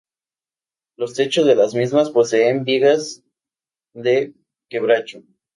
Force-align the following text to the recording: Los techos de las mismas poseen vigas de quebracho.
Los 0.97 1.13
techos 1.13 1.45
de 1.45 1.53
las 1.53 1.75
mismas 1.75 2.09
poseen 2.09 2.63
vigas 2.63 3.23
de 3.93 4.33
quebracho. 4.67 5.21